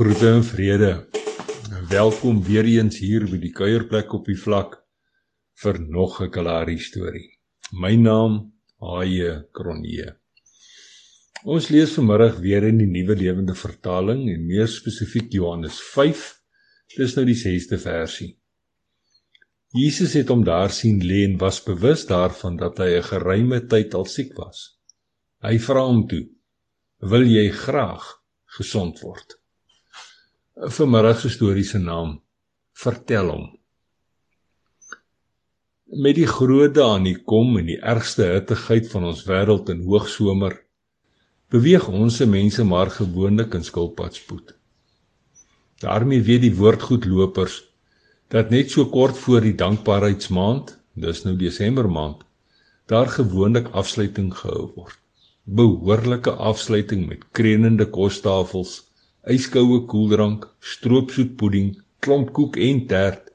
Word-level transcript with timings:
Groete 0.00 0.28
en 0.32 0.44
vrede. 0.44 1.08
Welkom 1.88 2.38
weer 2.42 2.64
eens 2.64 3.02
hier 3.04 3.26
by 3.28 3.36
die 3.36 3.50
kuierplek 3.52 4.14
op 4.16 4.28
die 4.30 4.36
vlak 4.42 4.78
vir 5.60 5.76
nog 5.96 6.14
'n 6.24 6.30
Kalahari 6.32 6.78
storie. 6.80 7.26
My 7.76 7.90
naam 8.00 8.38
Haie 8.80 9.34
Kronje. 9.52 10.14
Ons 11.44 11.68
lees 11.68 11.92
vanmiddag 11.92 12.38
weer 12.40 12.64
in 12.64 12.78
die 12.80 12.86
Nuwe 12.86 13.16
Lewende 13.16 13.54
Vertaling 13.54 14.22
en 14.32 14.46
meer 14.46 14.70
spesifiek 14.72 15.28
Johannes 15.36 15.82
5. 15.92 16.22
Dis 16.96 17.16
nou 17.16 17.26
die 17.26 17.36
6de 17.36 17.78
versie. 17.78 18.38
Jesus 19.76 20.14
het 20.14 20.32
hom 20.32 20.44
daar 20.44 20.70
sien 20.70 21.04
lê 21.04 21.26
en 21.26 21.36
was 21.36 21.60
bewus 21.62 22.06
daarvan 22.06 22.56
dat 22.56 22.78
hy 22.78 22.96
'n 22.96 23.10
geruime 23.10 23.60
tyd 23.66 23.94
al 23.94 24.06
siek 24.06 24.32
was. 24.38 24.80
Hy 25.42 25.58
vra 25.58 25.84
hom 25.84 26.08
toe: 26.08 26.24
"Wil 27.00 27.26
jy 27.26 27.50
graag 27.50 28.08
gesond 28.46 29.00
word?" 29.00 29.39
Vanmiddag 30.68 31.20
se 31.20 31.30
storie 31.32 31.64
se 31.64 31.78
naam 31.78 32.18
vertel 32.76 33.30
hom. 33.32 33.44
Met 36.04 36.18
die 36.18 36.26
groot 36.28 36.74
dae 36.76 36.84
aan 36.84 37.06
die 37.08 37.16
kom 37.16 37.56
en 37.56 37.70
die 37.70 37.78
ergste 37.80 38.26
hittegheid 38.28 38.90
van 38.92 39.06
ons 39.08 39.22
wêreld 39.24 39.72
in 39.72 39.80
hoogsomer 39.86 40.58
beweeg 41.50 41.88
ons 41.88 42.20
se 42.20 42.26
mense 42.28 42.64
maar 42.64 42.92
gewoonlik 42.92 43.56
in 43.56 43.64
skilpadspoed. 43.64 44.52
Daarmee 45.80 46.20
weet 46.28 46.44
die 46.44 46.54
woordgoedlopers 46.60 47.62
dat 48.28 48.52
net 48.52 48.70
so 48.70 48.84
kort 48.92 49.16
voor 49.16 49.40
die 49.40 49.56
dankbaarheidsmaand 49.56 50.76
dis 50.92 51.24
nou 51.24 51.34
Desember 51.40 51.88
maand 51.88 52.20
daar 52.86 53.08
gewoonlik 53.08 53.72
afsluiting 53.72 54.28
gehou 54.36 54.68
word. 54.76 54.98
Behoorlike 55.44 56.36
afsluiting 56.36 57.08
met 57.08 57.24
krenende 57.32 57.88
kostafels 57.88 58.89
yskoue 59.28 59.84
koeldrank, 59.86 60.46
stroopsoetpudding, 60.60 61.74
klompkoek 62.00 62.56
en 62.56 62.86
tert, 62.88 63.26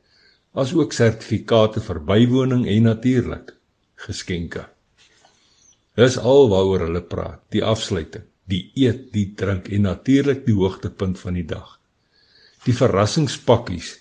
asook 0.57 0.93
sertifikate 0.95 1.83
vir 1.83 1.99
bywoning 2.07 2.63
en 2.71 2.87
natuurlik 2.89 3.51
geskenke. 4.05 4.65
Dis 5.95 6.17
al 6.17 6.49
waaroor 6.51 6.87
hulle 6.87 7.01
praat, 7.07 7.41
die 7.53 7.63
afsluiting, 7.63 8.25
die 8.49 8.71
eet, 8.75 9.11
die 9.13 9.27
drink 9.37 9.69
en 9.71 9.85
natuurlik 9.87 10.45
die 10.47 10.55
hoogtepunt 10.57 11.19
van 11.21 11.37
die 11.37 11.45
dag. 11.47 11.77
Die 12.65 12.73
verrassingspakkies 12.75 13.93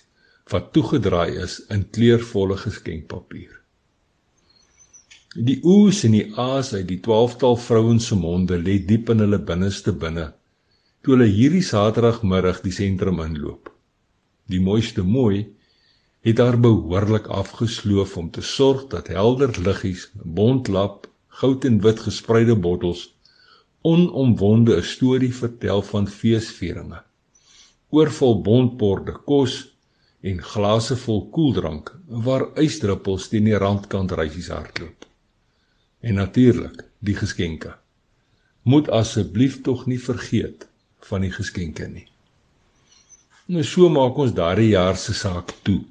wat 0.51 0.71
toegedraai 0.73 1.37
is 1.41 1.59
in 1.73 1.85
kleurvolle 1.93 2.57
geskenkpapier. 2.61 3.53
Die 5.35 5.59
oes 5.67 6.03
en 6.07 6.15
die 6.15 6.27
aas 6.39 6.71
uit 6.73 6.87
die 6.87 7.01
12tal 7.03 7.57
vrouens 7.59 8.09
se 8.09 8.15
monde 8.15 8.57
lê 8.61 8.77
diep 8.87 9.09
in 9.11 9.23
hulle 9.25 9.41
binneste 9.43 9.91
binne 9.91 10.29
toe 11.05 11.13
hulle 11.13 11.27
hierdie 11.29 11.61
Saterdagmiddag 11.61 12.63
die 12.65 12.71
sentrum 12.73 13.19
inloop. 13.21 13.69
Die 14.49 14.57
mooiste 14.57 15.03
mooi 15.05 15.43
het 16.25 16.39
daar 16.39 16.57
behoorlik 16.57 17.27
afgesloof 17.29 18.15
om 18.17 18.31
te 18.33 18.41
sorg 18.41 18.87
dat 18.89 19.11
helder 19.13 19.53
liggies, 19.67 20.07
bontlap, 20.15 21.05
goud 21.41 21.69
en 21.69 21.77
wit 21.85 22.01
gespreide 22.07 22.57
bottels 22.57 23.05
onomwonde 23.85 24.79
'n 24.79 24.89
storie 24.95 25.33
vertel 25.43 25.85
van 25.93 26.09
feesvieringe. 26.17 27.03
Oorvol 27.93 28.41
bontborde 28.41 29.13
kos 29.29 29.61
en 30.21 30.41
glase 30.41 30.95
vol 31.05 31.25
koeldrank 31.29 31.95
waar 32.25 32.49
ysdruppels 32.57 33.29
teen 33.29 33.45
die 33.45 33.59
randkant 33.65 34.11
reisies 34.11 34.49
hardloop. 34.49 35.05
En 36.01 36.15
natuurlik, 36.15 36.85
die 36.99 37.15
geskenke. 37.15 37.77
Moet 38.63 38.89
asseblief 38.89 39.61
tog 39.61 39.85
nie 39.85 40.01
vergeet 40.01 40.73
van 41.09 41.25
die 41.25 41.31
geskenke 41.33 41.87
nie. 41.87 42.07
Nou 43.45 43.63
so 43.63 43.89
maak 43.93 44.17
ons 44.17 44.33
daardie 44.33 44.71
jaar 44.71 44.97
se 44.97 45.13
saak 45.13 45.53
toe. 45.67 45.81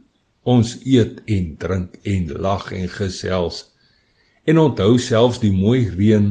Ons 0.43 0.75
eet 0.85 1.21
en 1.31 1.53
drink 1.61 2.01
en 2.03 2.33
lag 2.47 2.67
en 2.75 2.89
gesels 2.91 3.63
en 4.45 4.59
onthou 4.61 4.99
selfs 5.01 5.41
die 5.41 5.53
mooi 5.55 5.87
reën 5.89 6.27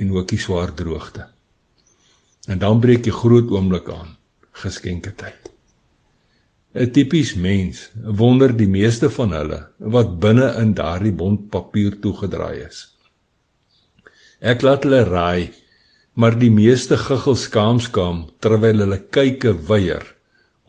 en 0.00 0.16
ook 0.16 0.32
die 0.32 0.40
swaar 0.40 0.72
droogte. 0.74 1.28
En 2.48 2.58
dan 2.58 2.80
breek 2.80 3.04
die 3.06 3.14
groot 3.14 3.52
oomblik 3.52 3.90
aan, 3.92 4.16
geskenke 4.64 5.12
tyd. 5.14 5.50
'n 6.74 6.90
Tipies 6.94 7.34
mens 7.34 7.90
wonder 8.22 8.52
die 8.56 8.68
meeste 8.70 9.10
van 9.10 9.32
hulle 9.34 9.60
wat 9.94 10.18
binne 10.22 10.52
in 10.62 10.74
daardie 10.78 11.12
bont 11.22 11.48
papier 11.50 11.96
toegedraai 12.02 12.62
is. 12.66 12.84
Ek 14.40 14.62
laat 14.62 14.86
hulle 14.86 15.02
raai 15.04 15.50
maar 16.14 16.36
die 16.38 16.50
meeste 16.50 16.96
guggel 16.98 17.36
skaamskaam 17.38 18.24
terwyl 18.42 18.82
hulle 18.82 18.98
kyke 19.14 19.52
weier 19.68 20.06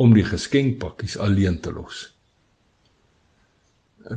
om 0.01 0.13
die 0.13 0.25
geskenkpakkies 0.25 1.17
alleen 1.17 1.59
te 1.61 1.73
los. 1.73 2.09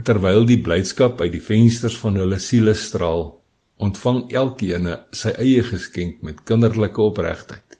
Terwyl 0.04 0.46
die 0.48 0.60
blydskap 0.64 1.20
uit 1.20 1.32
die 1.34 1.44
vensters 1.44 1.96
van 2.00 2.16
hulle 2.20 2.38
siele 2.40 2.74
straal, 2.76 3.26
ontvang 3.80 4.20
elkeen 4.32 4.88
sy 5.16 5.34
eie 5.40 5.64
geskenk 5.66 6.22
met 6.24 6.44
kinderlike 6.48 7.02
opregtheid. 7.02 7.78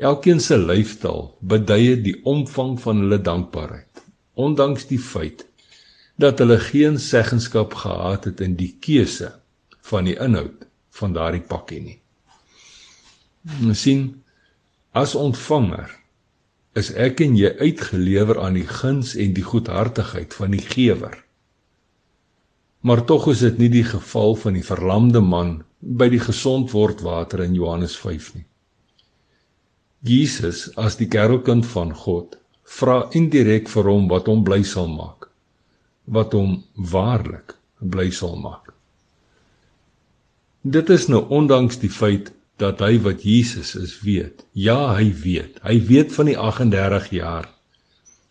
Elkeen 0.00 0.40
se 0.40 0.56
lyfstaal 0.56 1.28
beduie 1.44 1.96
die 2.00 2.16
omvang 2.24 2.76
van 2.80 3.04
hulle 3.04 3.20
dankbaarheid, 3.20 4.04
ondanks 4.34 4.88
die 4.88 5.00
feit 5.00 5.44
dat 6.20 6.40
hulle 6.40 6.58
geen 6.60 6.98
seggenskap 7.00 7.76
gehad 7.84 8.28
het 8.28 8.40
in 8.44 8.56
die 8.56 8.74
keuse 8.80 9.32
van 9.92 10.08
die 10.08 10.16
inhoud 10.20 10.66
van 11.00 11.16
daardie 11.16 11.44
pakkie 11.44 11.80
nie. 11.80 11.99
Ons 13.48 13.80
sien 13.86 14.02
as 14.92 15.14
ontvanger 15.16 15.88
is 16.76 16.90
ek 16.92 17.22
en 17.24 17.36
jy 17.38 17.50
uitgelewer 17.56 18.38
aan 18.42 18.58
die 18.58 18.68
guns 18.68 19.14
en 19.16 19.32
die 19.34 19.44
goedhartigheid 19.46 20.34
van 20.36 20.52
die 20.54 20.62
gewer. 20.62 21.16
Maar 22.84 23.04
tog 23.08 23.30
is 23.32 23.40
dit 23.44 23.58
nie 23.58 23.70
die 23.72 23.84
geval 23.84 24.36
van 24.42 24.56
die 24.56 24.64
verlamde 24.64 25.22
man 25.24 25.60
by 25.80 26.10
die 26.12 26.20
gesondwordwater 26.20 27.42
in 27.44 27.56
Johannes 27.56 27.96
5 27.96 28.34
nie. 28.36 28.46
Jesus 30.04 30.68
as 30.80 30.96
die 30.96 31.08
kerelkind 31.12 31.66
van 31.68 31.92
God 31.96 32.36
vra 32.64 33.02
indirek 33.16 33.68
vir 33.68 33.88
hom 33.88 34.08
wat 34.12 34.28
hom 34.28 34.44
bly 34.44 34.62
sal 34.64 34.88
maak. 34.88 35.28
Wat 36.04 36.32
hom 36.36 36.60
waarlik 36.76 37.56
bly 37.80 38.08
sal 38.12 38.36
maak. 38.40 38.72
Dit 40.60 40.92
is 40.92 41.08
nou 41.08 41.24
ondanks 41.32 41.80
die 41.80 41.92
feit 41.92 42.32
dat 42.60 42.82
hy 42.84 42.98
wat 43.00 43.22
Jesus 43.24 43.72
is 43.78 43.96
weet. 44.04 44.44
Ja, 44.52 44.92
hy 44.96 45.10
weet. 45.22 45.58
Hy 45.64 45.78
weet 45.88 46.12
van 46.12 46.28
die 46.28 46.36
38 46.38 47.08
jaar. 47.16 47.48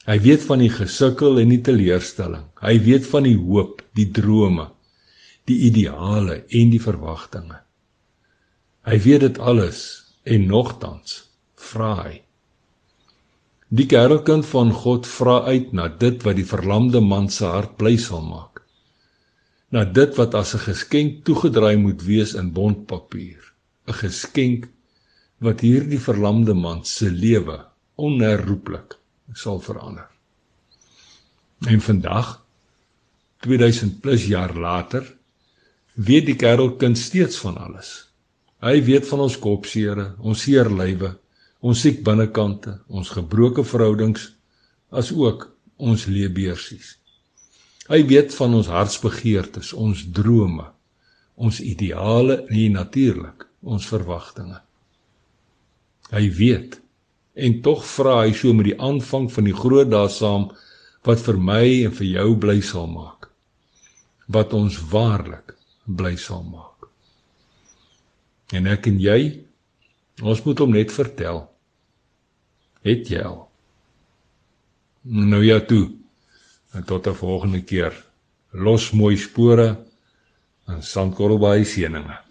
Hy 0.10 0.18
weet 0.22 0.46
van 0.46 0.62
die 0.62 0.72
gesukkel 0.74 1.42
en 1.42 1.52
die 1.54 1.62
teleurstelling. 1.66 2.46
Hy 2.62 2.76
weet 2.86 3.08
van 3.10 3.26
die 3.26 3.38
hoop, 3.38 3.82
die 3.98 4.08
drome, 4.14 4.70
die 5.50 5.60
ideale 5.70 6.44
en 6.46 6.72
die 6.74 6.82
verwagtinge. 6.82 7.60
Hy 8.90 8.98
weet 9.06 9.26
dit 9.26 9.42
alles 9.42 9.84
en 10.30 10.48
nogtans 10.50 11.24
vra 11.60 11.92
hy. 12.04 12.16
Die 13.70 13.86
kerkkind 13.90 14.48
van 14.50 14.72
God 14.74 15.06
vra 15.06 15.44
uit 15.46 15.76
na 15.78 15.90
dit 16.02 16.24
wat 16.26 16.40
die 16.40 16.48
verlamde 16.48 17.02
man 17.06 17.30
se 17.30 17.46
hart 17.46 17.76
bly 17.78 17.98
sal 18.02 18.24
maak. 18.26 18.64
Na 19.70 19.84
dit 19.86 20.16
wat 20.18 20.34
as 20.34 20.56
'n 20.56 20.66
geskenk 20.66 21.22
toegedraai 21.26 21.78
moet 21.78 22.02
wees 22.02 22.34
in 22.34 22.50
bondpapier 22.54 23.49
'n 23.90 23.98
geskenk 24.04 24.68
wat 25.46 25.64
hierdie 25.66 26.00
verlamde 26.00 26.54
man 26.54 26.86
se 26.86 27.10
lewe 27.12 27.58
onherroepelik 27.96 28.98
sal 29.34 29.60
verander. 29.60 30.08
En 31.68 31.82
vandag 31.82 32.46
2000 33.46 34.00
plus 34.02 34.28
jaar 34.28 34.54
later 34.56 35.16
weet 35.94 36.26
die 36.26 36.36
kerelkind 36.36 36.98
steeds 36.98 37.40
van 37.40 37.58
alles. 37.58 37.90
Hy 38.60 38.84
weet 38.84 39.08
van 39.08 39.26
ons 39.26 39.40
kopseere, 39.40 40.14
ons 40.20 40.42
seer 40.44 40.70
lywe, 40.70 41.14
ons 41.60 41.82
siek 41.82 42.04
binnekante, 42.04 42.78
ons 42.88 43.12
gebroke 43.16 43.64
verhoudings 43.64 44.30
as 44.92 45.12
ook 45.16 45.48
ons 45.78 46.06
leebeursies. 46.06 46.98
Hy 47.90 48.04
weet 48.06 48.36
van 48.36 48.54
ons 48.60 48.68
hartsbegeertes, 48.68 49.74
ons 49.74 50.04
drome, 50.14 50.68
ons 51.40 51.62
ideale 51.64 52.44
en 52.48 52.76
natuurlik 52.76 53.49
ons 53.64 53.88
verwagtinge. 53.88 54.60
Hy 56.12 56.26
weet 56.38 56.80
en 57.40 57.62
tog 57.64 57.84
vra 57.86 58.22
hy 58.24 58.34
so 58.36 58.54
met 58.56 58.72
die 58.72 58.80
aanvang 58.80 59.30
van 59.32 59.48
die 59.48 59.56
groot 59.56 59.90
dae 59.92 60.10
saam 60.12 60.50
wat 61.08 61.22
vir 61.24 61.38
my 61.40 61.64
en 61.88 61.94
vir 61.96 62.08
jou 62.10 62.30
bly 62.46 62.58
sal 62.66 62.90
maak. 62.92 63.30
Wat 64.28 64.54
ons 64.54 64.80
waarlik 64.92 65.56
bly 65.86 66.16
sal 66.20 66.44
maak. 66.44 66.90
En 68.54 68.68
ek 68.68 68.90
en 68.92 69.00
jy 69.02 69.22
ons 70.22 70.42
moet 70.46 70.60
hom 70.60 70.74
net 70.76 70.92
vertel. 70.92 71.46
Het 72.84 73.12
jy 73.14 73.24
al? 73.24 73.40
Nou 75.04 75.42
ja 75.46 75.60
toe. 75.60 75.90
En 76.76 76.84
tot 76.84 77.08
'n 77.08 77.16
volgende 77.16 77.62
keer. 77.62 77.94
Los 78.52 78.92
mooi 78.92 79.18
spore 79.18 79.78
en 80.68 80.84
sandkorrel 80.84 81.40
by 81.40 81.64
seëninge. 81.64 82.29